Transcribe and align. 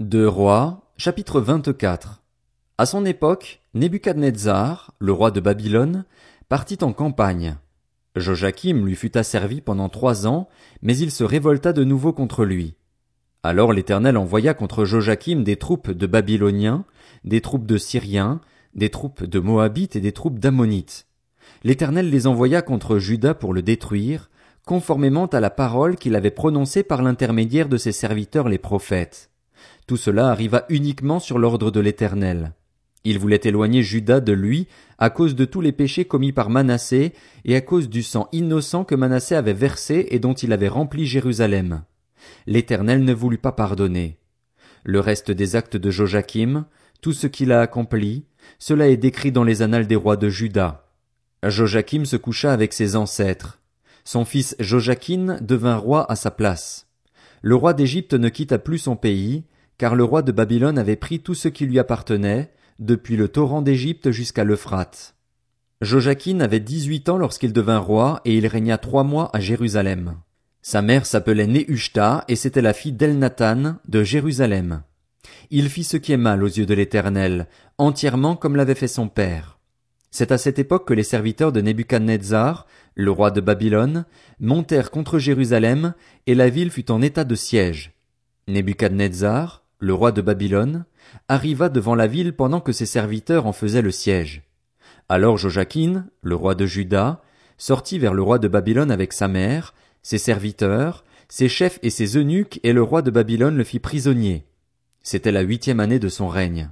Deux 0.00 0.26
Rois, 0.26 0.94
chapitre 0.96 1.42
24. 1.42 2.22
À 2.78 2.86
son 2.86 3.04
époque, 3.04 3.60
Nebuchadnezzar, 3.74 4.94
le 4.98 5.12
roi 5.12 5.30
de 5.30 5.40
Babylone, 5.40 6.06
partit 6.48 6.78
en 6.80 6.94
campagne. 6.94 7.58
Joachim 8.16 8.86
lui 8.86 8.96
fut 8.96 9.18
asservi 9.18 9.60
pendant 9.60 9.90
trois 9.90 10.26
ans, 10.26 10.48
mais 10.80 10.96
il 10.96 11.10
se 11.10 11.22
révolta 11.22 11.74
de 11.74 11.84
nouveau 11.84 12.14
contre 12.14 12.46
lui. 12.46 12.76
Alors 13.42 13.74
l'Éternel 13.74 14.16
envoya 14.16 14.54
contre 14.54 14.86
Joachim 14.86 15.42
des 15.42 15.56
troupes 15.56 15.90
de 15.90 16.06
Babyloniens, 16.06 16.86
des 17.24 17.42
troupes 17.42 17.66
de 17.66 17.76
Syriens, 17.76 18.40
des 18.74 18.88
troupes 18.88 19.24
de 19.24 19.38
Moabites 19.38 19.96
et 19.96 20.00
des 20.00 20.12
troupes 20.12 20.38
d'Ammonites. 20.38 21.08
L'Éternel 21.62 22.08
les 22.08 22.26
envoya 22.26 22.62
contre 22.62 22.96
Juda 22.96 23.34
pour 23.34 23.52
le 23.52 23.60
détruire, 23.60 24.30
conformément 24.64 25.26
à 25.26 25.40
la 25.40 25.50
parole 25.50 25.96
qu'il 25.96 26.16
avait 26.16 26.30
prononcée 26.30 26.84
par 26.84 27.02
l'intermédiaire 27.02 27.68
de 27.68 27.76
ses 27.76 27.92
serviteurs 27.92 28.48
les 28.48 28.56
prophètes. 28.56 29.29
Tout 29.90 29.96
cela 29.96 30.28
arriva 30.28 30.66
uniquement 30.68 31.18
sur 31.18 31.36
l'ordre 31.40 31.72
de 31.72 31.80
l'Éternel. 31.80 32.52
Il 33.02 33.18
voulait 33.18 33.40
éloigner 33.42 33.82
Juda 33.82 34.20
de 34.20 34.32
lui 34.32 34.68
à 34.98 35.10
cause 35.10 35.34
de 35.34 35.44
tous 35.44 35.60
les 35.60 35.72
péchés 35.72 36.04
commis 36.04 36.30
par 36.30 36.48
Manassé 36.48 37.12
et 37.44 37.56
à 37.56 37.60
cause 37.60 37.88
du 37.88 38.04
sang 38.04 38.28
innocent 38.30 38.84
que 38.84 38.94
Manassé 38.94 39.34
avait 39.34 39.52
versé 39.52 40.06
et 40.10 40.20
dont 40.20 40.32
il 40.32 40.52
avait 40.52 40.68
rempli 40.68 41.06
Jérusalem. 41.06 41.82
L'Éternel 42.46 43.02
ne 43.02 43.12
voulut 43.12 43.38
pas 43.38 43.50
pardonner. 43.50 44.16
Le 44.84 45.00
reste 45.00 45.32
des 45.32 45.56
actes 45.56 45.76
de 45.76 45.90
Joachim, 45.90 46.66
tout 47.00 47.12
ce 47.12 47.26
qu'il 47.26 47.50
a 47.50 47.60
accompli, 47.60 48.26
cela 48.60 48.86
est 48.86 48.96
décrit 48.96 49.32
dans 49.32 49.42
les 49.42 49.60
annales 49.60 49.88
des 49.88 49.96
rois 49.96 50.16
de 50.16 50.28
Juda. 50.28 50.86
Joachim 51.44 52.04
se 52.04 52.16
coucha 52.16 52.52
avec 52.52 52.74
ses 52.74 52.94
ancêtres. 52.94 53.58
Son 54.04 54.24
fils 54.24 54.54
Joachim 54.60 55.38
devint 55.40 55.78
roi 55.78 56.08
à 56.08 56.14
sa 56.14 56.30
place. 56.30 56.86
Le 57.42 57.56
roi 57.56 57.74
d'Égypte 57.74 58.14
ne 58.14 58.28
quitta 58.28 58.60
plus 58.60 58.78
son 58.78 58.94
pays, 58.94 59.42
car 59.80 59.94
le 59.94 60.04
roi 60.04 60.20
de 60.20 60.30
Babylone 60.30 60.76
avait 60.76 60.94
pris 60.94 61.20
tout 61.20 61.32
ce 61.32 61.48
qui 61.48 61.64
lui 61.64 61.78
appartenait, 61.78 62.50
depuis 62.80 63.16
le 63.16 63.28
torrent 63.28 63.62
d'Égypte 63.62 64.10
jusqu'à 64.10 64.44
l'Euphrate. 64.44 65.14
Joachim 65.80 66.40
avait 66.40 66.60
dix-huit 66.60 67.08
ans 67.08 67.16
lorsqu'il 67.16 67.54
devint 67.54 67.78
roi, 67.78 68.20
et 68.26 68.36
il 68.36 68.46
régna 68.46 68.76
trois 68.76 69.04
mois 69.04 69.30
à 69.32 69.40
Jérusalem. 69.40 70.16
Sa 70.60 70.82
mère 70.82 71.06
s'appelait 71.06 71.46
Nehushta, 71.46 72.26
et 72.28 72.36
c'était 72.36 72.60
la 72.60 72.74
fille 72.74 72.92
d'Elnathan, 72.92 73.76
de 73.88 74.02
Jérusalem. 74.02 74.82
Il 75.50 75.70
fit 75.70 75.84
ce 75.84 75.96
qui 75.96 76.12
est 76.12 76.18
mal 76.18 76.44
aux 76.44 76.48
yeux 76.48 76.66
de 76.66 76.74
l'Éternel, 76.74 77.48
entièrement 77.78 78.36
comme 78.36 78.56
l'avait 78.56 78.74
fait 78.74 78.86
son 78.86 79.08
père. 79.08 79.60
C'est 80.10 80.30
à 80.30 80.36
cette 80.36 80.58
époque 80.58 80.86
que 80.86 80.92
les 80.92 81.04
serviteurs 81.04 81.52
de 81.52 81.62
Nebuchadnezzar, 81.62 82.66
le 82.96 83.10
roi 83.10 83.30
de 83.30 83.40
Babylone, 83.40 84.04
montèrent 84.40 84.90
contre 84.90 85.18
Jérusalem, 85.18 85.94
et 86.26 86.34
la 86.34 86.50
ville 86.50 86.70
fut 86.70 86.90
en 86.90 87.00
état 87.00 87.24
de 87.24 87.34
siège. 87.34 87.94
Nebuchadnezzar, 88.46 89.60
le 89.80 89.94
roi 89.94 90.12
de 90.12 90.20
Babylone, 90.20 90.84
arriva 91.28 91.68
devant 91.68 91.94
la 91.94 92.06
ville 92.06 92.34
pendant 92.34 92.60
que 92.60 92.72
ses 92.72 92.86
serviteurs 92.86 93.46
en 93.46 93.52
faisaient 93.52 93.82
le 93.82 93.90
siège. 93.90 94.42
Alors 95.08 95.38
Joachim, 95.38 96.06
le 96.22 96.34
roi 96.36 96.54
de 96.54 96.66
Juda, 96.66 97.22
sortit 97.56 97.98
vers 97.98 98.14
le 98.14 98.22
roi 98.22 98.38
de 98.38 98.46
Babylone 98.46 98.90
avec 98.90 99.12
sa 99.12 99.26
mère, 99.26 99.74
ses 100.02 100.18
serviteurs, 100.18 101.04
ses 101.28 101.48
chefs 101.48 101.78
et 101.82 101.90
ses 101.90 102.16
eunuques, 102.16 102.60
et 102.62 102.72
le 102.72 102.82
roi 102.82 103.02
de 103.02 103.10
Babylone 103.10 103.56
le 103.56 103.64
fit 103.64 103.78
prisonnier. 103.78 104.46
C'était 105.02 105.32
la 105.32 105.40
huitième 105.40 105.80
année 105.80 105.98
de 105.98 106.08
son 106.08 106.28
règne. 106.28 106.70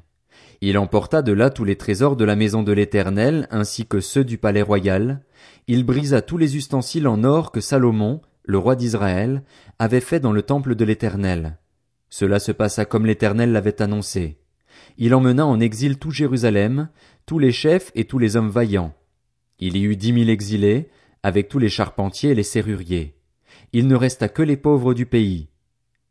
Il 0.60 0.76
emporta 0.76 1.22
de 1.22 1.32
là 1.32 1.50
tous 1.50 1.64
les 1.64 1.76
trésors 1.76 2.16
de 2.16 2.24
la 2.24 2.36
maison 2.36 2.62
de 2.62 2.72
l'Éternel, 2.72 3.48
ainsi 3.50 3.86
que 3.86 4.00
ceux 4.00 4.24
du 4.24 4.38
palais 4.38 4.62
royal. 4.62 5.20
Il 5.66 5.84
brisa 5.84 6.20
tous 6.20 6.36
les 6.36 6.56
ustensiles 6.56 7.08
en 7.08 7.24
or 7.24 7.52
que 7.52 7.60
Salomon, 7.60 8.20
le 8.44 8.58
roi 8.58 8.76
d'Israël, 8.76 9.42
avait 9.78 10.00
fait 10.00 10.20
dans 10.20 10.32
le 10.32 10.42
temple 10.42 10.74
de 10.74 10.84
l'Éternel. 10.84 11.58
Cela 12.10 12.38
se 12.38 12.52
passa 12.52 12.84
comme 12.84 13.06
l'Éternel 13.06 13.52
l'avait 13.52 13.82
annoncé. 13.82 14.38
Il 14.96 15.14
emmena 15.14 15.46
en 15.46 15.60
exil 15.60 15.98
tout 15.98 16.10
Jérusalem, 16.10 16.88
tous 17.26 17.38
les 17.38 17.52
chefs 17.52 17.92
et 17.94 18.04
tous 18.04 18.18
les 18.18 18.36
hommes 18.36 18.50
vaillants. 18.50 18.94
Il 19.58 19.76
y 19.76 19.84
eut 19.84 19.96
dix 19.96 20.12
mille 20.12 20.30
exilés, 20.30 20.88
avec 21.22 21.48
tous 21.48 21.58
les 21.58 21.68
charpentiers 21.68 22.30
et 22.30 22.34
les 22.34 22.42
serruriers. 22.42 23.14
Il 23.72 23.86
ne 23.86 23.96
resta 23.96 24.28
que 24.28 24.42
les 24.42 24.56
pauvres 24.56 24.94
du 24.94 25.04
pays. 25.04 25.48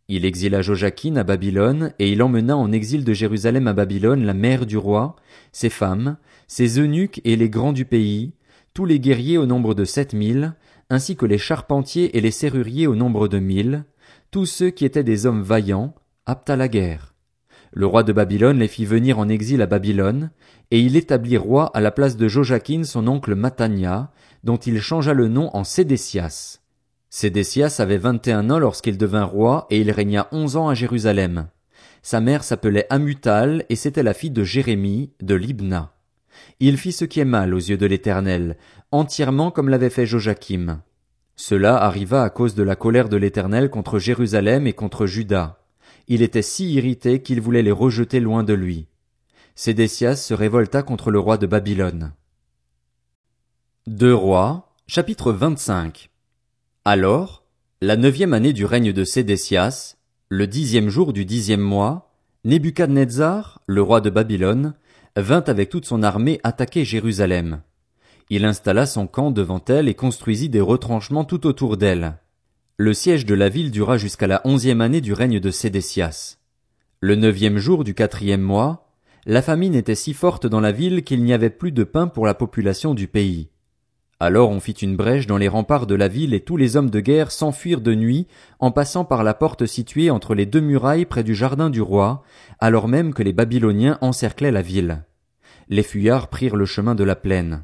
Il 0.09 0.23
exila 0.23 0.61
Joachim 0.61 1.15
à 1.17 1.23
Babylone, 1.23 1.93
et 1.99 2.11
il 2.11 2.21
emmena 2.23 2.55
en 2.55 2.71
exil 2.71 3.03
de 3.03 3.13
Jérusalem 3.13 3.67
à 3.67 3.73
Babylone 3.73 4.25
la 4.25 4.33
mère 4.33 4.65
du 4.65 4.77
roi, 4.77 5.15
ses 5.51 5.69
femmes, 5.69 6.17
ses 6.47 6.79
eunuques 6.79 7.19
et 7.25 7.35
les 7.35 7.49
grands 7.49 7.73
du 7.73 7.83
pays, 7.83 8.33
tous 8.73 8.85
les 8.85 8.99
guerriers 8.99 9.37
au 9.37 9.45
nombre 9.45 9.73
de 9.73 9.83
sept 9.83 10.13
mille, 10.13 10.55
ainsi 10.89 11.17
que 11.17 11.25
les 11.25 11.37
charpentiers 11.37 12.15
et 12.15 12.21
les 12.21 12.31
serruriers 12.31 12.87
au 12.87 12.95
nombre 12.95 13.27
de 13.27 13.39
mille, 13.39 13.83
tous 14.31 14.45
ceux 14.45 14.69
qui 14.69 14.85
étaient 14.85 15.03
des 15.03 15.25
hommes 15.25 15.41
vaillants, 15.41 15.95
aptes 16.25 16.49
à 16.49 16.55
la 16.55 16.67
guerre. 16.67 17.13
Le 17.71 17.85
roi 17.85 18.03
de 18.03 18.13
Babylone 18.13 18.59
les 18.59 18.67
fit 18.67 18.85
venir 18.85 19.19
en 19.19 19.29
exil 19.29 19.61
à 19.61 19.67
Babylone, 19.67 20.31
et 20.71 20.79
il 20.79 20.95
établit 20.95 21.37
roi 21.37 21.67
à 21.73 21.81
la 21.81 21.91
place 21.91 22.17
de 22.17 22.27
Joachim 22.27 22.83
son 22.83 23.07
oncle 23.07 23.35
Matania, 23.35 24.11
dont 24.43 24.57
il 24.57 24.81
changea 24.81 25.13
le 25.13 25.27
nom 25.27 25.49
en 25.55 25.63
Sédécias. 25.63 26.59
Sédécias 27.09 27.77
avait 27.79 27.97
vingt 27.97 28.25
et 28.27 28.31
un 28.31 28.49
ans 28.49 28.59
lorsqu'il 28.59 28.97
devint 28.97 29.23
roi, 29.23 29.67
et 29.69 29.79
il 29.79 29.91
régna 29.91 30.27
onze 30.31 30.55
ans 30.55 30.67
à 30.67 30.73
Jérusalem. 30.73 31.47
Sa 32.01 32.19
mère 32.21 32.43
s'appelait 32.43 32.87
Amutal, 32.89 33.65
et 33.69 33.75
c'était 33.75 34.03
la 34.03 34.13
fille 34.13 34.31
de 34.31 34.43
Jérémie, 34.43 35.11
de 35.21 35.35
Libna. 35.35 35.93
Il 36.59 36.77
fit 36.77 36.91
ce 36.91 37.05
qui 37.05 37.19
est 37.19 37.25
mal 37.25 37.53
aux 37.53 37.57
yeux 37.59 37.77
de 37.77 37.85
l'Éternel, 37.85 38.57
entièrement 38.91 39.51
comme 39.51 39.69
l'avait 39.69 39.89
fait 39.89 40.05
Joachim. 40.05 40.81
Cela 41.37 41.77
arriva 41.77 42.23
à 42.23 42.29
cause 42.31 42.55
de 42.55 42.63
la 42.63 42.75
colère 42.75 43.09
de 43.09 43.15
l'Éternel 43.15 43.69
contre 43.69 43.99
Jérusalem 43.99 44.65
et 44.65 44.73
contre 44.73 45.05
Juda. 45.05 45.59
Il 46.07 46.23
était 46.23 46.41
si 46.41 46.73
irrité 46.73 47.21
qu'il 47.21 47.41
voulait 47.41 47.61
les 47.61 47.71
rejeter 47.71 48.19
loin 48.19 48.43
de 48.43 48.53
lui. 48.53 48.87
Sédécias 49.55 50.15
se 50.15 50.33
révolta 50.33 50.81
contre 50.81 51.11
le 51.11 51.19
roi 51.19 51.37
de 51.37 51.45
Babylone. 51.45 52.11
Deux 53.85 54.13
rois, 54.13 54.75
chapitre 54.87 55.31
25. 55.31 56.09
Alors, 56.85 57.43
la 57.81 57.97
neuvième 57.97 58.33
année 58.33 58.53
du 58.53 58.65
règne 58.65 58.91
de 58.91 59.03
Sédécias, 59.03 59.95
le 60.29 60.47
dixième 60.47 60.89
jour 60.89 61.13
du 61.13 61.23
dixième 61.23 61.61
mois, 61.61 62.11
Nebuchadnezzar, 62.45 63.61
le 63.67 63.83
roi 63.83 64.01
de 64.01 64.09
Babylone, 64.09 64.73
vint 65.15 65.43
avec 65.43 65.69
toute 65.69 65.85
son 65.85 66.01
armée 66.01 66.39
attaquer 66.43 66.83
Jérusalem. 66.83 67.61
Il 68.29 68.43
installa 68.43 68.85
son 68.85 69.07
camp 69.07 69.31
devant 69.31 69.63
elle 69.69 69.87
et 69.87 69.93
construisit 69.93 70.49
des 70.49 70.59
retranchements 70.59 71.23
tout 71.23 71.47
autour 71.47 71.77
d'elle. 71.77 72.17
Le 72.75 72.93
siège 72.93 73.25
de 73.25 73.33
la 73.33 73.47
ville 73.47 73.71
dura 73.71 73.97
jusqu'à 73.97 74.27
la 74.27 74.41
onzième 74.43 74.81
année 74.81 74.99
du 74.99 75.13
règne 75.13 75.39
de 75.39 75.49
Sédécias. 75.49 76.37
Le 76.99 77.15
neuvième 77.15 77.57
jour 77.57 77.85
du 77.85 77.93
quatrième 77.93 78.41
mois, 78.41 78.89
la 79.25 79.41
famine 79.41 79.75
était 79.75 79.95
si 79.95 80.13
forte 80.13 80.45
dans 80.45 80.59
la 80.59 80.73
ville 80.73 81.03
qu'il 81.03 81.23
n'y 81.23 81.33
avait 81.33 81.49
plus 81.49 81.71
de 81.71 81.85
pain 81.85 82.07
pour 82.07 82.25
la 82.25 82.33
population 82.33 82.93
du 82.93 83.07
pays. 83.07 83.49
Alors 84.19 84.49
on 84.49 84.59
fit 84.59 84.73
une 84.73 84.97
brèche 84.97 85.27
dans 85.27 85.37
les 85.37 85.47
remparts 85.47 85.87
de 85.87 85.95
la 85.95 86.07
ville 86.09 86.33
et 86.33 86.41
tous 86.41 86.57
les 86.57 86.75
hommes 86.75 86.89
de 86.89 86.99
guerre 86.99 87.31
s'enfuirent 87.31 87.81
de 87.81 87.95
nuit 87.95 88.27
en 88.59 88.71
passant 88.71 89.05
par 89.05 89.23
la 89.23 89.35
porte 89.35 89.65
située 89.65 90.09
entre 90.09 90.35
les 90.35 90.45
deux 90.45 90.59
murailles 90.59 91.05
près 91.05 91.23
du 91.23 91.33
jardin 91.33 91.69
du 91.69 91.81
roi, 91.81 92.23
alors 92.59 92.89
même 92.89 93.13
que 93.13 93.23
les 93.23 93.33
Babyloniens 93.33 93.97
encerclaient 94.01 94.51
la 94.51 94.63
ville. 94.63 95.05
Les 95.69 95.83
fuyards 95.83 96.27
prirent 96.27 96.55
le 96.55 96.65
chemin 96.65 96.95
de 96.95 97.03
la 97.03 97.15
plaine. 97.15 97.63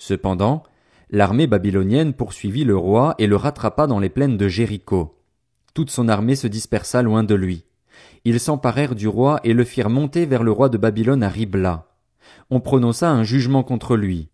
Cependant, 0.00 0.62
l'armée 1.10 1.46
babylonienne 1.46 2.14
poursuivit 2.14 2.64
le 2.64 2.74
roi 2.74 3.14
et 3.18 3.26
le 3.26 3.36
rattrapa 3.36 3.86
dans 3.86 3.98
les 3.98 4.08
plaines 4.08 4.38
de 4.38 4.48
Jéricho. 4.48 5.20
Toute 5.74 5.90
son 5.90 6.08
armée 6.08 6.36
se 6.36 6.46
dispersa 6.46 7.02
loin 7.02 7.22
de 7.22 7.34
lui. 7.34 7.66
Ils 8.24 8.40
s'emparèrent 8.40 8.94
du 8.94 9.08
roi 9.08 9.40
et 9.44 9.52
le 9.52 9.62
firent 9.62 9.90
monter 9.90 10.24
vers 10.24 10.42
le 10.42 10.52
roi 10.52 10.70
de 10.70 10.78
Babylone 10.78 11.22
à 11.22 11.28
Ribla. 11.28 11.90
On 12.48 12.60
prononça 12.60 13.10
un 13.10 13.24
jugement 13.24 13.62
contre 13.62 13.94
lui. 13.94 14.30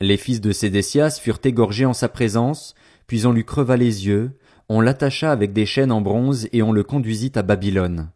Les 0.00 0.16
fils 0.16 0.40
de 0.40 0.52
Sédécias 0.52 1.18
furent 1.20 1.40
égorgés 1.42 1.84
en 1.84 1.94
sa 1.94 2.08
présence, 2.08 2.76
puis 3.08 3.26
on 3.26 3.32
lui 3.32 3.44
creva 3.44 3.76
les 3.76 4.06
yeux, 4.06 4.38
on 4.68 4.80
l'attacha 4.80 5.32
avec 5.32 5.52
des 5.52 5.66
chaînes 5.66 5.90
en 5.90 6.00
bronze 6.00 6.48
et 6.52 6.62
on 6.62 6.70
le 6.70 6.84
conduisit 6.84 7.32
à 7.34 7.42
Babylone. 7.42 8.10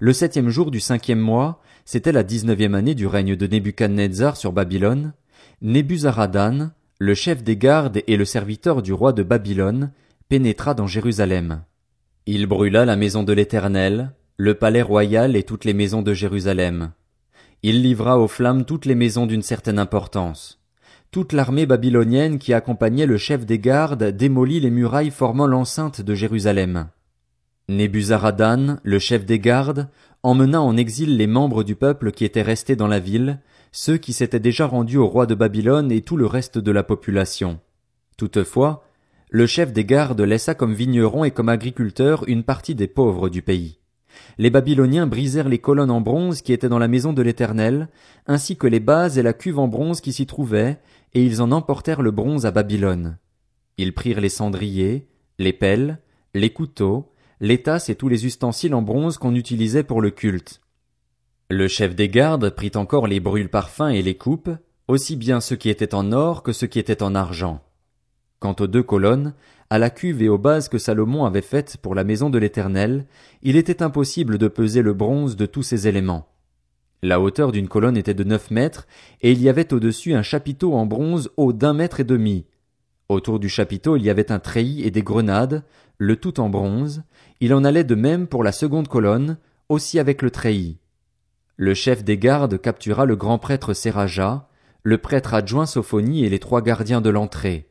Le 0.00 0.12
septième 0.12 0.48
jour 0.48 0.72
du 0.72 0.80
cinquième 0.80 1.20
mois, 1.20 1.60
c'était 1.84 2.10
la 2.10 2.24
dix-neuvième 2.24 2.74
année 2.74 2.96
du 2.96 3.06
règne 3.06 3.36
de 3.36 3.46
Nebuchadnezzar 3.46 4.36
sur 4.36 4.52
Babylone, 4.52 5.12
Nebuzaradan, 5.60 6.70
le 6.98 7.14
chef 7.14 7.42
des 7.42 7.56
gardes 7.56 8.02
et 8.06 8.16
le 8.16 8.24
serviteur 8.24 8.82
du 8.82 8.92
roi 8.92 9.12
de 9.12 9.22
Babylone, 9.22 9.92
pénétra 10.28 10.74
dans 10.74 10.86
Jérusalem. 10.86 11.62
Il 12.26 12.46
brûla 12.46 12.84
la 12.84 12.96
maison 12.96 13.22
de 13.22 13.32
l'Éternel, 13.32 14.12
le 14.36 14.54
palais 14.54 14.82
royal 14.82 15.36
et 15.36 15.42
toutes 15.42 15.64
les 15.64 15.74
maisons 15.74 16.02
de 16.02 16.14
Jérusalem. 16.14 16.92
Il 17.62 17.82
livra 17.82 18.18
aux 18.18 18.28
flammes 18.28 18.64
toutes 18.64 18.86
les 18.86 18.94
maisons 18.94 19.26
d'une 19.26 19.42
certaine 19.42 19.78
importance. 19.78 20.60
Toute 21.10 21.32
l'armée 21.32 21.66
babylonienne 21.66 22.38
qui 22.38 22.54
accompagnait 22.54 23.06
le 23.06 23.18
chef 23.18 23.44
des 23.44 23.58
gardes 23.58 24.04
démolit 24.04 24.60
les 24.60 24.70
murailles 24.70 25.10
formant 25.10 25.46
l'enceinte 25.46 26.00
de 26.00 26.14
Jérusalem. 26.14 26.88
Nebuzaradan, 27.68 28.78
le 28.82 28.98
chef 28.98 29.24
des 29.24 29.38
gardes, 29.38 29.88
emmena 30.22 30.62
en 30.62 30.76
exil 30.76 31.16
les 31.16 31.26
membres 31.26 31.64
du 31.64 31.74
peuple 31.74 32.12
qui 32.12 32.24
étaient 32.24 32.42
restés 32.42 32.76
dans 32.76 32.86
la 32.86 33.00
ville, 33.00 33.40
ceux 33.72 33.96
qui 33.96 34.12
s'étaient 34.12 34.40
déjà 34.40 34.66
rendus 34.66 34.98
au 34.98 35.06
roi 35.06 35.26
de 35.26 35.34
Babylone 35.34 35.90
et 35.90 36.02
tout 36.02 36.16
le 36.16 36.26
reste 36.26 36.58
de 36.58 36.70
la 36.70 36.82
population. 36.82 37.58
Toutefois, 38.16 38.84
le 39.30 39.46
chef 39.46 39.72
des 39.72 39.84
gardes 39.84 40.20
laissa 40.20 40.54
comme 40.54 40.74
vigneron 40.74 41.24
et 41.24 41.30
comme 41.30 41.48
agriculteur 41.48 42.24
une 42.28 42.44
partie 42.44 42.74
des 42.74 42.86
pauvres 42.86 43.28
du 43.28 43.42
pays. 43.42 43.78
Les 44.38 44.50
Babyloniens 44.50 45.06
brisèrent 45.06 45.48
les 45.48 45.58
colonnes 45.58 45.90
en 45.90 46.00
bronze 46.02 46.42
qui 46.42 46.52
étaient 46.52 46.68
dans 46.68 46.78
la 46.78 46.88
maison 46.88 47.12
de 47.14 47.22
l'Éternel, 47.22 47.88
ainsi 48.26 48.56
que 48.56 48.66
les 48.66 48.80
bases 48.80 49.16
et 49.16 49.22
la 49.22 49.32
cuve 49.32 49.58
en 49.58 49.68
bronze 49.68 50.02
qui 50.02 50.12
s'y 50.12 50.26
trouvaient, 50.26 50.78
et 51.14 51.24
ils 51.24 51.40
en 51.42 51.50
emportèrent 51.50 52.02
le 52.02 52.10
bronze 52.10 52.46
à 52.46 52.50
Babylone. 52.50 53.16
Ils 53.78 53.94
prirent 53.94 54.20
les 54.20 54.28
cendriers, 54.28 55.08
les 55.38 55.52
pelles, 55.52 55.98
les 56.34 56.50
couteaux, 56.50 57.11
les 57.42 57.60
tasses 57.60 57.88
et 57.88 57.96
tous 57.96 58.08
les 58.08 58.24
ustensiles 58.24 58.72
en 58.72 58.82
bronze 58.82 59.18
qu'on 59.18 59.34
utilisait 59.34 59.82
pour 59.82 60.00
le 60.00 60.12
culte. 60.12 60.60
Le 61.50 61.66
chef 61.66 61.96
des 61.96 62.08
gardes 62.08 62.50
prit 62.50 62.70
encore 62.76 63.08
les 63.08 63.18
brûle-parfums 63.18 63.90
et 63.90 64.00
les 64.00 64.14
coupes, 64.14 64.50
aussi 64.86 65.16
bien 65.16 65.40
ceux 65.40 65.56
qui 65.56 65.68
étaient 65.68 65.96
en 65.96 66.12
or 66.12 66.44
que 66.44 66.52
ceux 66.52 66.68
qui 66.68 66.78
étaient 66.78 67.02
en 67.02 67.16
argent. 67.16 67.60
Quant 68.38 68.54
aux 68.60 68.68
deux 68.68 68.84
colonnes, 68.84 69.34
à 69.70 69.78
la 69.80 69.90
cuve 69.90 70.22
et 70.22 70.28
aux 70.28 70.38
bases 70.38 70.68
que 70.68 70.78
Salomon 70.78 71.24
avait 71.24 71.42
faites 71.42 71.78
pour 71.78 71.96
la 71.96 72.04
maison 72.04 72.30
de 72.30 72.38
l'Éternel, 72.38 73.06
il 73.42 73.56
était 73.56 73.82
impossible 73.82 74.38
de 74.38 74.46
peser 74.46 74.82
le 74.82 74.94
bronze 74.94 75.34
de 75.34 75.46
tous 75.46 75.64
ces 75.64 75.88
éléments. 75.88 76.28
La 77.02 77.20
hauteur 77.20 77.50
d'une 77.50 77.68
colonne 77.68 77.96
était 77.96 78.14
de 78.14 78.22
neuf 78.22 78.52
mètres, 78.52 78.86
et 79.20 79.32
il 79.32 79.42
y 79.42 79.48
avait 79.48 79.72
au-dessus 79.72 80.14
un 80.14 80.22
chapiteau 80.22 80.74
en 80.74 80.86
bronze 80.86 81.32
haut 81.36 81.52
d'un 81.52 81.72
mètre 81.72 81.98
et 81.98 82.04
demi. 82.04 82.46
Autour 83.12 83.38
du 83.38 83.50
chapiteau 83.50 83.98
il 83.98 84.04
y 84.04 84.08
avait 84.08 84.32
un 84.32 84.38
treillis 84.38 84.84
et 84.84 84.90
des 84.90 85.02
grenades, 85.02 85.64
le 85.98 86.16
tout 86.16 86.40
en 86.40 86.48
bronze, 86.48 87.02
il 87.40 87.52
en 87.52 87.62
allait 87.62 87.84
de 87.84 87.94
même 87.94 88.26
pour 88.26 88.42
la 88.42 88.52
seconde 88.52 88.88
colonne, 88.88 89.36
aussi 89.68 89.98
avec 89.98 90.22
le 90.22 90.30
treillis. 90.30 90.78
Le 91.56 91.74
chef 91.74 92.04
des 92.04 92.16
gardes 92.16 92.58
captura 92.58 93.04
le 93.04 93.14
grand 93.14 93.38
prêtre 93.38 93.74
Séraja, 93.74 94.48
le 94.82 94.96
prêtre 94.96 95.34
adjoint 95.34 95.66
Sophonie 95.66 96.24
et 96.24 96.30
les 96.30 96.38
trois 96.38 96.62
gardiens 96.62 97.02
de 97.02 97.10
l'entrée. 97.10 97.68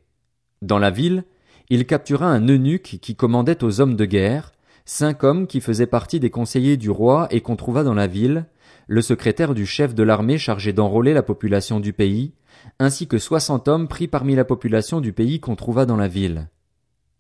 Dans 0.61 0.77
la 0.77 0.91
ville, 0.91 1.23
il 1.69 1.87
captura 1.87 2.27
un 2.27 2.47
eunuque 2.47 2.99
qui 3.01 3.15
commandait 3.15 3.63
aux 3.63 3.81
hommes 3.81 3.95
de 3.95 4.05
guerre, 4.05 4.51
cinq 4.86 5.24
hommes 5.24 5.48
qui 5.48 5.62
faisaient 5.62 5.86
partie 5.86 6.19
des 6.19 6.30
conseillers 6.30 6.78
du 6.78 6.89
roi 6.89 7.28
et 7.31 7.42
qu'on 7.42 7.56
trouva 7.56 7.83
dans 7.83 7.94
la 7.94 8.07
ville, 8.07 8.45
le 8.88 9.01
secrétaire 9.01 9.54
du 9.54 9.66
chef 9.66 9.95
de 9.95 10.04
l'armée 10.04 10.38
chargé 10.38 10.74
d'enrôler 10.74 11.13
la 11.13 11.24
population 11.24 11.80
du 11.80 11.94
pays, 11.94 12.33
ainsi 12.80 13.07
que 13.07 13.18
soixante 13.18 13.68
hommes 13.68 13.88
pris 13.88 14.07
parmi 14.07 14.36
la 14.36 14.45
population 14.45 15.01
du 15.01 15.13
pays 15.13 15.39
qu'on 15.39 15.56
trouva 15.56 15.86
dans 15.86 15.98
la 15.98 16.07
ville. 16.07 16.48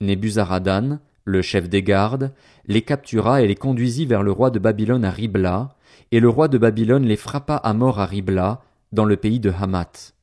Nebuzaradan, 0.01 0.99
le 1.23 1.41
chef 1.41 1.69
des 1.69 1.83
gardes, 1.83 2.33
les 2.65 2.81
captura 2.81 3.41
et 3.41 3.47
les 3.47 3.55
conduisit 3.55 4.05
vers 4.05 4.23
le 4.23 4.31
roi 4.31 4.49
de 4.49 4.59
Babylone 4.59 5.05
à 5.05 5.11
Ribla, 5.11 5.75
et 6.11 6.19
le 6.19 6.29
roi 6.29 6.47
de 6.47 6.57
Babylone 6.57 7.05
les 7.05 7.15
frappa 7.15 7.55
à 7.55 7.73
mort 7.73 7.99
à 7.99 8.05
Ribla, 8.05 8.61
dans 8.91 9.05
le 9.05 9.15
pays 9.15 9.39
de 9.39 9.51
Hamath. 9.51 10.13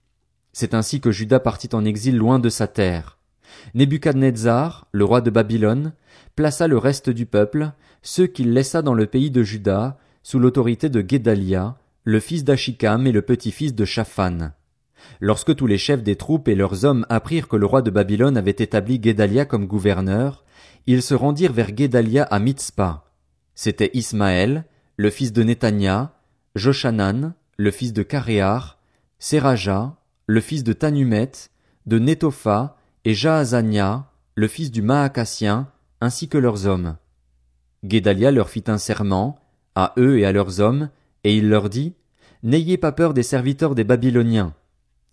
C'est 0.52 0.74
ainsi 0.74 1.00
que 1.00 1.12
Judas 1.12 1.40
partit 1.40 1.70
en 1.72 1.84
exil 1.84 2.16
loin 2.16 2.38
de 2.38 2.48
sa 2.48 2.66
terre. 2.66 3.17
Nebuchadnezzar, 3.74 4.86
le 4.92 5.04
roi 5.04 5.20
de 5.20 5.30
Babylone, 5.30 5.92
plaça 6.36 6.68
le 6.68 6.78
reste 6.78 7.10
du 7.10 7.26
peuple, 7.26 7.72
ceux 8.02 8.26
qu'il 8.26 8.52
laissa 8.52 8.82
dans 8.82 8.94
le 8.94 9.06
pays 9.06 9.30
de 9.30 9.42
Juda, 9.42 9.98
sous 10.22 10.38
l'autorité 10.38 10.88
de 10.88 11.00
Guédalia, 11.00 11.78
le 12.04 12.20
fils 12.20 12.44
d'Achikam 12.44 13.06
et 13.06 13.12
le 13.12 13.22
petit-fils 13.22 13.74
de 13.74 13.84
Shaphan. 13.84 14.50
Lorsque 15.20 15.54
tous 15.54 15.66
les 15.66 15.78
chefs 15.78 16.02
des 16.02 16.16
troupes 16.16 16.48
et 16.48 16.54
leurs 16.54 16.84
hommes 16.84 17.06
apprirent 17.08 17.48
que 17.48 17.56
le 17.56 17.66
roi 17.66 17.82
de 17.82 17.90
Babylone 17.90 18.36
avait 18.36 18.50
établi 18.50 18.98
Guédalia 18.98 19.44
comme 19.44 19.66
gouverneur, 19.66 20.44
ils 20.86 21.02
se 21.02 21.14
rendirent 21.14 21.52
vers 21.52 21.72
Guédalia 21.72 22.24
à 22.24 22.38
Mitzpah. 22.38 23.04
C'était 23.54 23.90
Ismaël, 23.94 24.64
le 24.96 25.10
fils 25.10 25.32
de 25.32 25.42
Netanya, 25.42 26.14
Joshanan, 26.54 27.34
le 27.56 27.70
fils 27.70 27.92
de 27.92 28.02
Karéar, 28.02 28.78
Seraja, 29.18 29.96
le 30.26 30.40
fils 30.40 30.64
de 30.64 30.72
Tanumet, 30.72 31.32
de 31.86 31.98
Netopha, 31.98 32.77
et 33.08 33.14
Jaazania, 33.14 34.04
le 34.34 34.48
fils 34.48 34.70
du 34.70 34.82
Maacasien, 34.82 35.68
ainsi 36.02 36.28
que 36.28 36.36
leurs 36.36 36.66
hommes. 36.66 36.98
Guédalia 37.82 38.30
leur 38.30 38.50
fit 38.50 38.64
un 38.66 38.76
serment, 38.76 39.38
à 39.74 39.94
eux 39.96 40.18
et 40.18 40.26
à 40.26 40.32
leurs 40.32 40.60
hommes, 40.60 40.90
et 41.24 41.34
il 41.34 41.48
leur 41.48 41.70
dit, 41.70 41.94
N'ayez 42.42 42.76
pas 42.76 42.92
peur 42.92 43.14
des 43.14 43.22
serviteurs 43.22 43.74
des 43.74 43.82
Babyloniens. 43.82 44.52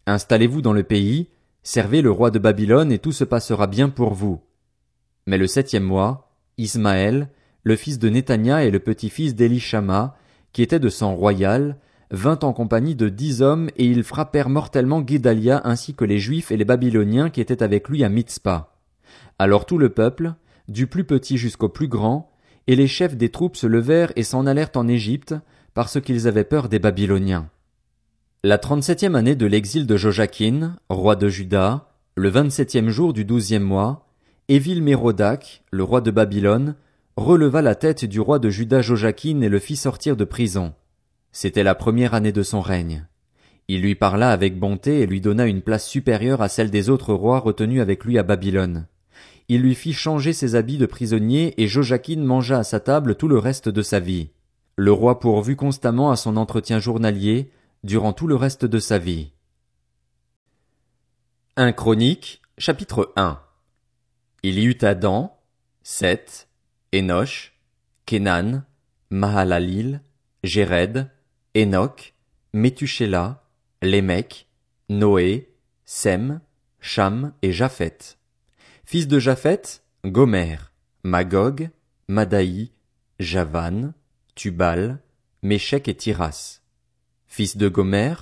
Installez-vous 0.07 0.61
dans 0.61 0.73
le 0.73 0.83
pays, 0.83 1.29
servez 1.63 2.01
le 2.01 2.11
roi 2.11 2.31
de 2.31 2.39
Babylone 2.39 2.91
et 2.91 2.99
tout 2.99 3.13
se 3.13 3.23
passera 3.23 3.65
bien 3.65 3.87
pour 3.87 4.13
vous. 4.13 4.41
Mais 5.25 5.37
le 5.37 5.47
septième 5.47 5.85
mois, 5.85 6.35
Ismaël, 6.57 7.29
le 7.63 7.77
fils 7.77 7.97
de 7.97 8.09
Netanya 8.09 8.65
et 8.65 8.71
le 8.71 8.79
petit-fils 8.79 9.35
d'Elishama, 9.35 10.17
qui 10.51 10.63
était 10.63 10.81
de 10.81 10.89
sang 10.89 11.15
royal, 11.15 11.77
vint 12.15 12.39
en 12.43 12.53
compagnie 12.53 12.95
de 12.95 13.09
dix 13.09 13.41
hommes, 13.41 13.69
et 13.75 13.85
ils 13.85 14.03
frappèrent 14.03 14.49
mortellement 14.49 15.01
Guédalia 15.01 15.61
ainsi 15.65 15.93
que 15.93 16.05
les 16.05 16.17
Juifs 16.17 16.51
et 16.51 16.57
les 16.57 16.65
Babyloniens 16.65 17.29
qui 17.29 17.41
étaient 17.41 17.61
avec 17.61 17.89
lui 17.89 18.03
à 18.03 18.09
Mitzpah. 18.09 18.73
Alors 19.37 19.65
tout 19.65 19.77
le 19.77 19.89
peuple, 19.89 20.33
du 20.67 20.87
plus 20.87 21.03
petit 21.03 21.37
jusqu'au 21.37 21.69
plus 21.69 21.87
grand, 21.87 22.31
et 22.67 22.75
les 22.75 22.87
chefs 22.87 23.17
des 23.17 23.29
troupes 23.29 23.57
se 23.57 23.67
levèrent 23.67 24.13
et 24.15 24.23
s'en 24.23 24.47
allèrent 24.47 24.71
en 24.75 24.87
Égypte, 24.87 25.35
parce 25.73 25.99
qu'ils 25.99 26.27
avaient 26.27 26.45
peur 26.45 26.69
des 26.69 26.79
Babyloniens. 26.79 27.49
La 28.43 28.57
trente-septième 28.57 29.15
année 29.15 29.35
de 29.35 29.45
l'exil 29.45 29.85
de 29.85 29.97
Joachim, 29.97 30.77
roi 30.89 31.15
de 31.15 31.27
Juda, 31.27 31.89
le 32.15 32.29
vingt-septième 32.29 32.89
jour 32.89 33.11
du 33.11 33.25
douzième 33.25 33.63
mois, 33.63 34.07
Évil 34.47 34.81
Mérodac, 34.81 35.63
le 35.71 35.83
roi 35.83 35.99
de 35.99 36.11
Babylone, 36.11 36.75
releva 37.17 37.61
la 37.61 37.75
tête 37.75 38.05
du 38.05 38.19
roi 38.19 38.39
de 38.39 38.49
Juda 38.49 38.81
Joachim 38.81 39.41
et 39.41 39.49
le 39.49 39.59
fit 39.59 39.75
sortir 39.75 40.15
de 40.15 40.23
prison. 40.23 40.73
C'était 41.37 41.63
la 41.63 41.75
première 41.75 42.13
année 42.13 42.31
de 42.31 42.43
son 42.43 42.61
règne. 42.61 43.07
Il 43.67 43.81
lui 43.81 43.93
parla 43.93 44.31
avec 44.31 44.57
bonté 44.57 45.01
et 45.01 45.05
lui 45.05 45.19
donna 45.19 45.45
une 45.47 45.61
place 45.61 45.85
supérieure 45.85 46.41
à 46.41 46.47
celle 46.47 46.71
des 46.71 46.89
autres 46.89 47.13
rois 47.13 47.39
retenus 47.39 47.81
avec 47.81 48.05
lui 48.05 48.17
à 48.17 48.23
Babylone. 48.23 48.87
Il 49.49 49.61
lui 49.61 49.75
fit 49.75 49.91
changer 49.91 50.31
ses 50.31 50.55
habits 50.55 50.77
de 50.77 50.85
prisonnier 50.85 51.53
et 51.61 51.67
Joachim 51.67 52.21
mangea 52.21 52.59
à 52.59 52.63
sa 52.63 52.79
table 52.79 53.15
tout 53.15 53.27
le 53.27 53.37
reste 53.37 53.67
de 53.67 53.81
sa 53.81 53.99
vie. 53.99 54.29
Le 54.77 54.93
roi 54.93 55.19
pourvut 55.19 55.57
constamment 55.57 56.09
à 56.09 56.15
son 56.15 56.37
entretien 56.37 56.79
journalier 56.79 57.51
durant 57.83 58.13
tout 58.13 58.27
le 58.27 58.35
reste 58.35 58.63
de 58.63 58.79
sa 58.79 58.97
vie. 58.97 59.33
1 61.57 61.73
Chronique, 61.73 62.41
chapitre 62.57 63.11
1 63.17 63.41
Il 64.43 64.57
y 64.57 64.63
eut 64.63 64.77
Adam, 64.83 65.37
Seth, 65.83 66.47
Enoch, 66.93 67.51
Kenan, 68.05 68.63
Mahalalil, 69.09 69.99
Jéred, 70.41 71.09
Enoch, 71.55 72.13
Métuchéla, 72.53 73.41
Lémec, 73.81 74.47
Noé, 74.89 75.49
Sem, 75.85 76.41
Cham 76.81 77.33
et 77.41 77.53
Japhet. 77.53 78.17
Fils 78.83 79.07
de 79.07 79.19
Japhet, 79.19 79.81
Gomer, 80.03 80.57
Magog, 81.03 81.69
Madaï, 82.09 82.71
Javan, 83.19 83.93
Tubal, 84.35 84.99
Méchec 85.43 85.87
et 85.87 85.95
Tiras. 85.95 86.59
Fils 87.25 87.55
de 87.55 87.69
Gomer, 87.69 88.15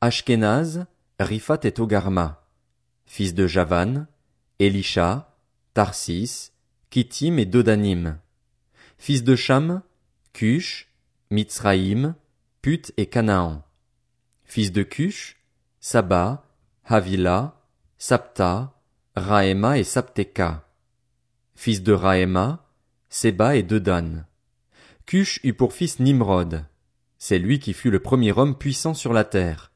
Ashkenaz, 0.00 0.86
Riphat 1.20 1.60
et 1.62 1.72
Togarma. 1.72 2.48
Fils 3.06 3.32
de 3.32 3.46
Javan, 3.46 4.06
Elisha, 4.58 5.36
Tarsis, 5.72 6.50
Kittim 6.90 7.38
et 7.38 7.46
Dodanim. 7.46 8.18
Fils 8.98 9.22
de 9.22 9.36
Cham, 9.36 9.82
Cush, 10.32 10.88
Mitzraïm, 11.30 12.14
Et 12.96 13.06
Canaan. 13.06 13.62
Fils 14.44 14.72
de 14.72 14.82
Cush, 14.82 15.36
Saba, 15.78 16.44
Havila, 16.84 17.62
Sapta, 17.96 18.74
Raema 19.14 19.78
et 19.78 19.84
Sapteka. 19.84 20.66
Fils 21.54 21.84
de 21.84 21.92
Raema, 21.92 22.66
Seba 23.08 23.54
et 23.54 23.62
Dedan. 23.62 24.24
Cush 25.06 25.38
eut 25.44 25.52
pour 25.52 25.74
fils 25.74 26.00
Nimrod. 26.00 26.64
C'est 27.18 27.38
lui 27.38 27.60
qui 27.60 27.72
fut 27.72 27.92
le 27.92 28.00
premier 28.00 28.36
homme 28.36 28.58
puissant 28.58 28.94
sur 28.94 29.12
la 29.12 29.22
terre. 29.22 29.70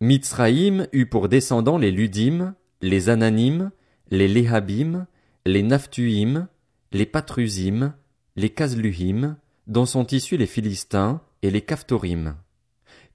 Mitzraïm 0.00 0.88
eut 0.94 1.06
pour 1.06 1.28
descendants 1.28 1.76
les 1.76 1.90
Ludim, 1.90 2.54
les 2.80 3.10
Ananim, 3.10 3.70
les 4.10 4.28
Lehabim, 4.28 5.06
les 5.44 5.62
Naphtuim, 5.62 6.48
les 6.90 7.06
Patrusim, 7.06 7.92
les 8.36 8.48
Kazluhim, 8.48 9.36
dont 9.66 9.84
sont 9.84 10.06
issus 10.06 10.38
les 10.38 10.46
Philistins, 10.46 11.20
et 11.44 11.50
les 11.50 11.60
Caphtorim. 11.60 12.36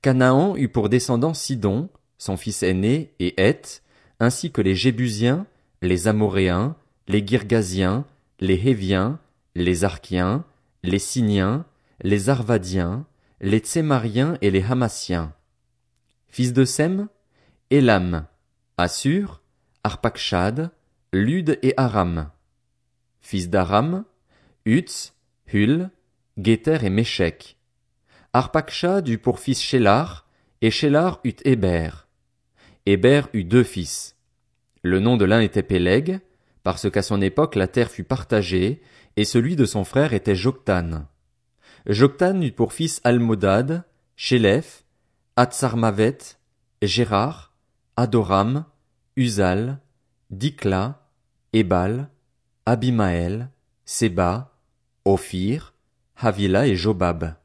Canaan 0.04 0.56
eut 0.56 0.70
pour 0.70 0.88
descendants 0.88 1.34
Sidon, 1.34 1.90
son 2.20 2.38
fils 2.38 2.62
aîné, 2.62 3.12
et 3.20 3.34
Heth, 3.42 3.82
ainsi 4.20 4.52
que 4.52 4.62
les 4.62 4.76
Jébusiens, 4.76 5.48
les 5.82 6.08
Amoréens, 6.08 6.76
les 7.08 7.26
Girgasiens, 7.26 8.06
les 8.40 8.70
Héviens, 8.70 9.20
les 9.56 9.84
Archiens, 9.84 10.46
les 10.84 11.00
Siniens, 11.00 11.66
les 12.02 12.30
Arvadiens, 12.30 13.08
les 13.42 13.58
Tsémariens 13.58 14.38
et 14.42 14.52
les 14.52 14.62
Hamassiens. 14.62 15.34
Fils 16.28 16.54
de 16.54 16.66
Sem, 16.66 17.08
Elam, 17.72 18.28
Assur, 18.78 19.42
Arpakshad, 19.84 20.70
Lud 21.14 21.58
et 21.64 21.74
Aram. 21.78 22.30
Fils 23.22 23.50
d'Aram, 23.50 24.06
Utz, 24.66 25.16
Hul, 25.52 25.90
Géter 26.38 26.78
et 26.84 26.92
Méchec. 26.92 27.59
Arpakshad 28.34 29.08
eut 29.08 29.18
pour 29.18 29.40
fils 29.40 29.60
Shélar, 29.60 30.28
et 30.62 30.70
Shélar 30.70 31.20
eut 31.24 31.36
Héber. 31.46 32.08
Héber 32.86 33.22
eut 33.34 33.44
deux 33.44 33.64
fils. 33.64 34.16
Le 34.84 35.00
nom 35.00 35.18
de 35.18 35.26
l'un 35.26 35.42
était 35.42 35.64
Péleg, 35.64 36.20
parce 36.62 36.92
qu'à 36.92 37.02
son 37.02 37.22
époque 37.22 37.56
la 37.56 37.68
terre 37.68 37.90
fut 37.90 38.04
partagée, 38.04 38.82
et 39.18 39.26
celui 39.26 39.56
de 39.56 39.66
son 39.66 39.84
frère 39.84 40.14
était 40.14 40.36
Joktan. 40.36 41.08
Joktan 41.88 42.40
eut 42.42 42.52
pour 42.52 42.74
fils 42.74 43.02
Almodad, 43.04 43.84
Shélef, 44.16 44.84
Atsarmavet, 45.36 46.18
Gérard, 46.84 47.54
Adoram, 47.96 48.66
Uzal, 49.16 49.80
Dikla, 50.30 51.10
Ebal, 51.52 52.10
Abimaël, 52.68 53.50
Seba, 53.86 54.54
Ophir, 55.04 55.74
Havila 56.16 56.68
et 56.68 56.76
Jobab. 56.76 57.39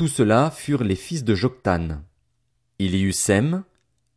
Tous 0.00 0.08
ceux-là 0.08 0.50
furent 0.50 0.82
les 0.82 0.96
fils 0.96 1.24
de 1.24 1.34
Joktan. 1.34 2.00
Il 2.78 2.94
y 2.94 3.02
eut 3.02 3.12
Sem, 3.12 3.64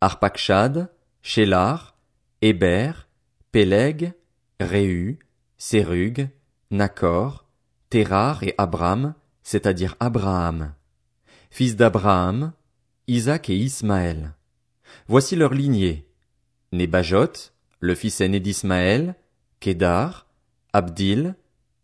Arpakshad, 0.00 0.90
Shélar, 1.20 1.98
Héber, 2.40 3.06
Péleg, 3.52 4.14
Réhu, 4.58 5.18
Sérug, 5.58 6.30
Nakor, 6.70 7.44
Térar 7.90 8.44
et 8.44 8.54
Abram, 8.56 9.12
c'est-à-dire 9.42 9.94
Abraham. 10.00 10.72
Fils 11.50 11.76
d'Abraham, 11.76 12.54
Isaac 13.06 13.50
et 13.50 13.56
Ismaël. 13.58 14.32
Voici 15.06 15.36
leur 15.36 15.52
lignée. 15.52 16.08
Nebajot, 16.72 17.52
le 17.80 17.94
fils 17.94 18.22
aîné 18.22 18.40
d'Ismaël, 18.40 19.16
Kédar, 19.60 20.28
Abdil, 20.72 21.34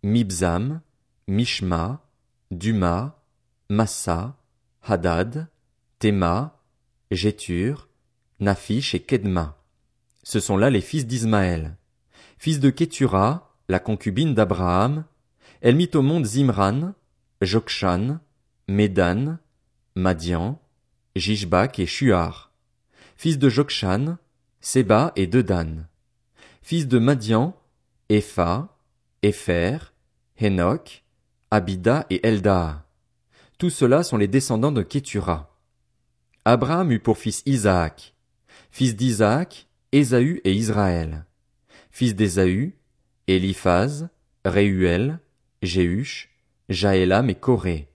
Mibzam, 0.02 0.80
Mishma, 1.28 2.02
Duma, 2.50 3.19
Massa, 3.70 4.36
Hadad, 4.82 5.46
Tema, 6.00 6.60
Jétur, 7.12 7.88
Naphish 8.40 8.96
et 8.96 9.00
Kedma. 9.00 9.62
Ce 10.24 10.40
sont 10.40 10.56
là 10.56 10.70
les 10.70 10.80
fils 10.80 11.06
d'Ismaël. 11.06 11.76
Fils 12.36 12.58
de 12.58 12.70
Ketura, 12.70 13.54
la 13.68 13.78
concubine 13.78 14.34
d'Abraham, 14.34 15.04
elle 15.60 15.76
mit 15.76 15.90
au 15.94 16.02
monde 16.02 16.26
Zimran, 16.26 16.94
Jokshan, 17.42 18.18
Médan, 18.66 19.38
Madian, 19.94 20.60
Jishbak 21.14 21.78
et 21.78 21.86
Shuar. 21.86 22.50
Fils 23.16 23.38
de 23.38 23.48
Jokshan, 23.48 24.18
Seba 24.60 25.12
et 25.14 25.28
Dedan. 25.28 25.86
Fils 26.60 26.88
de 26.88 26.98
Madian, 26.98 27.54
Epha, 28.08 28.76
Epher, 29.22 29.92
Hénoch, 30.40 31.04
Abida 31.52 32.04
et 32.10 32.26
Elda. 32.26 32.84
Tous 33.60 33.68
ceux-là 33.68 34.02
sont 34.02 34.16
les 34.16 34.26
descendants 34.26 34.72
de 34.72 34.80
Ketura. 34.80 35.54
Abraham 36.46 36.92
eut 36.92 36.98
pour 36.98 37.18
fils 37.18 37.42
Isaac. 37.44 38.14
Fils 38.70 38.96
d'Isaac, 38.96 39.68
Ésaü 39.92 40.40
et 40.44 40.54
Israël. 40.54 41.26
Fils 41.90 42.14
d'Ésaü, 42.14 42.78
Eliphaz, 43.26 44.08
Réuel, 44.46 45.20
Jéhush, 45.60 46.30
Jaélam 46.70 47.28
et 47.28 47.34
Corée. 47.34 47.90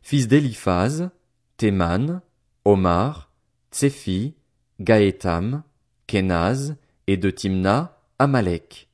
Fils 0.00 0.28
d'Eliphaz, 0.28 1.10
Théman, 1.56 2.20
Omar, 2.64 3.32
Tséphi, 3.72 4.36
Gaétam, 4.78 5.64
Kenaz, 6.06 6.76
et 7.08 7.16
de 7.16 7.30
Timna, 7.30 7.98
Amalek. 8.20 8.88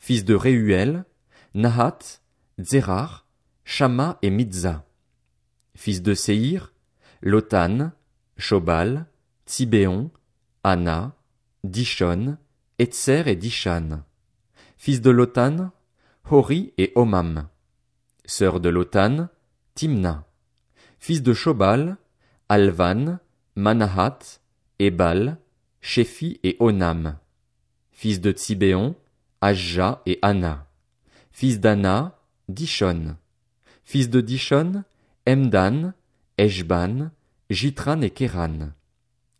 Fils 0.00 0.24
de 0.24 0.34
Réuel, 0.34 1.04
Nahat, 1.54 2.20
Zérar, 2.58 3.28
Shama 3.64 4.18
et 4.22 4.30
Mitza. 4.30 4.85
Fils 5.76 6.00
de 6.02 6.14
Séhir, 6.14 6.72
Lotan, 7.20 7.92
Shobal, 8.38 9.06
Tibéon, 9.44 10.10
Anna, 10.64 11.14
Dishon, 11.64 12.38
Etzer 12.78 13.28
et 13.28 13.36
Dishan. 13.36 14.02
Fils 14.78 15.02
de 15.02 15.10
Lotan, 15.10 15.70
Hori 16.30 16.72
et 16.78 16.92
Omam. 16.96 17.48
Sœur 18.24 18.58
de 18.58 18.70
Lotan, 18.70 19.28
Timna. 19.74 20.24
Fils 20.98 21.22
de 21.22 21.34
Shobal, 21.34 21.98
Alvan, 22.48 23.18
Manahat, 23.54 24.40
Ebal, 24.78 25.38
Shephi 25.82 26.40
et 26.42 26.56
Onam. 26.58 27.18
Fils 27.92 28.20
de 28.20 28.32
Tibéon, 28.32 28.96
Ajja 29.42 30.02
et 30.06 30.18
Anna. 30.22 30.66
Fils 31.30 31.60
d'Anna, 31.60 32.18
Dishon. 32.48 33.16
Fils 33.84 34.08
de 34.08 34.22
Dishon, 34.22 34.84
Emdan, 35.28 35.92
Eshban, 36.38 37.10
Jitran 37.50 38.00
et 38.00 38.10
Kéran. 38.10 38.70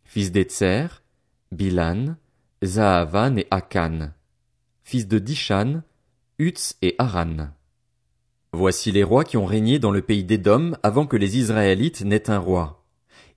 Fils 0.05 0.33
d'Etzer, 0.33 0.89
Bilan, 1.53 2.17
Zahavan 2.65 3.37
et 3.37 3.47
Akan. 3.53 4.13
Fils 4.83 5.07
de 5.07 5.21
Dishan, 5.21 5.83
Utz 6.41 6.77
et 6.83 6.97
Aran. 6.99 7.51
Voici 8.53 8.91
les 8.91 9.05
rois 9.05 9.23
qui 9.23 9.37
ont 9.37 9.47
régné 9.47 9.79
dans 9.79 9.93
le 9.93 10.03
pays 10.03 10.25
d'Édom 10.25 10.73
avant 10.83 11.07
que 11.07 11.17
les 11.17 11.39
Israélites 11.39 12.05
n'aient 12.05 12.31
un 12.31 12.39
roi. 12.39 12.85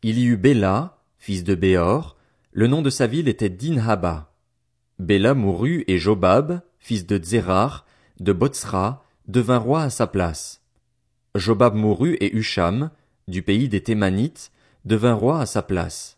Il 0.02 0.18
y 0.18 0.26
eut 0.26 0.38
Béla, 0.38 0.98
fils 1.20 1.44
de 1.44 1.54
Béor, 1.54 2.18
le 2.52 2.66
nom 2.66 2.82
de 2.82 2.90
sa 2.90 3.06
ville 3.06 3.28
était 3.28 3.50
Dinhaba. 3.50 4.34
Béla 4.98 5.36
mourut 5.36 5.84
et 5.88 6.00
Jobab, 6.00 6.62
fils 6.80 7.06
de 7.06 7.24
Zérar, 7.24 7.86
de 8.20 8.34
Botsra, 8.34 9.06
devint 9.28 9.60
roi 9.60 9.84
à 9.84 9.90
sa 9.92 10.08
place. 10.08 10.59
Jobab 11.36 11.76
mourut 11.76 12.18
et 12.22 12.36
Husham, 12.36 12.90
du 13.28 13.44
pays 13.44 13.70
des 13.70 13.82
Thémanites, 13.82 14.52
devint 14.86 15.14
roi 15.14 15.40
à 15.40 15.46
sa 15.46 15.62
place. 15.62 16.18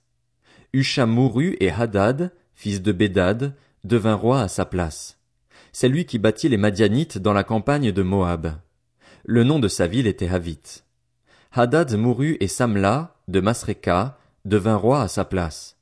Husham 0.74 1.10
mourut 1.10 1.58
et 1.60 1.70
Hadad, 1.70 2.32
fils 2.56 2.82
de 2.82 2.92
Bédad, 2.92 3.54
devint 3.84 4.16
roi 4.16 4.42
à 4.42 4.48
sa 4.48 4.66
place. 4.66 5.18
C'est 5.74 5.90
lui 5.90 6.06
qui 6.06 6.18
bâtit 6.18 6.50
les 6.50 6.58
Madianites 6.58 7.18
dans 7.18 7.34
la 7.34 7.44
campagne 7.44 7.92
de 7.92 8.02
Moab. 8.02 8.54
Le 9.26 9.44
nom 9.44 9.60
de 9.60 9.68
sa 9.68 9.88
ville 9.88 10.08
était 10.08 10.30
Havit. 10.30 10.84
Hadad 11.52 11.94
mourut 11.96 12.38
et 12.40 12.48
Samla, 12.48 13.16
de 13.28 13.42
Masreka, 13.42 14.18
devint 14.46 14.76
roi 14.76 15.02
à 15.02 15.08
sa 15.08 15.26
place. 15.26 15.78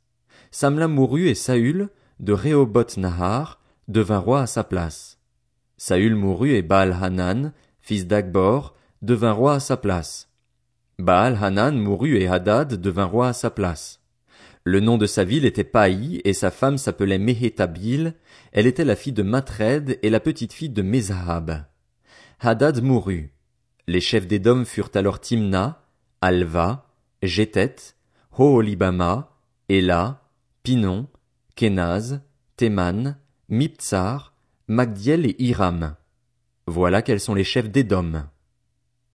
Samla 0.51 0.87
mourut 0.87 1.27
et 1.27 1.35
Saül, 1.35 1.89
de 2.19 2.33
Rehoboth 2.33 2.97
Nahar, 2.97 3.59
devint 3.87 4.17
roi 4.17 4.41
à 4.41 4.47
sa 4.47 4.63
place. 4.63 5.19
Saül 5.77 6.15
mourut 6.15 6.51
et 6.51 6.63
Baal 6.63 6.97
Hanan, 6.99 7.53
fils 7.79 8.07
d'Agbor, 8.07 8.75
devint 9.01 9.31
roi 9.31 9.55
à 9.55 9.59
sa 9.59 9.77
place. 9.77 10.29
Baal 10.97 11.37
Hanan 11.41 11.77
mourut 11.77 12.17
et 12.17 12.27
Hadad 12.27 12.75
devint 12.75 13.05
roi 13.05 13.29
à 13.29 13.33
sa 13.33 13.49
place. 13.49 14.01
Le 14.65 14.81
nom 14.81 14.97
de 14.97 15.05
sa 15.05 15.23
ville 15.23 15.45
était 15.45 15.63
Paï, 15.63 16.21
et 16.25 16.33
sa 16.33 16.51
femme 16.51 16.77
s'appelait 16.77 17.17
Mehétabil, 17.17 18.13
elle 18.51 18.67
était 18.67 18.85
la 18.85 18.95
fille 18.95 19.13
de 19.13 19.23
Matred 19.23 19.97
et 20.03 20.09
la 20.09 20.19
petite 20.19 20.53
fille 20.53 20.69
de 20.69 20.81
Mezahab. 20.81 21.63
Hadad 22.39 22.81
mourut. 22.83 23.31
Les 23.87 24.01
chefs 24.01 24.27
d'Édom 24.27 24.65
furent 24.65 24.91
alors 24.93 25.19
Timna, 25.19 25.83
Alva, 26.21 26.87
Jétet, 27.23 27.75
Hoholibama, 28.37 29.35
Ela, 29.69 30.21
Pinon, 30.63 31.07
Kenaz, 31.55 32.21
Théman, 32.57 33.17
Miptsar, 33.47 34.33
Magdiel 34.67 35.25
et 35.25 35.35
Hiram. 35.39 35.95
Voilà 36.67 37.01
quels 37.01 37.19
sont 37.19 37.33
les 37.33 37.43
chefs 37.43 37.69
d'Édom. 37.69 38.25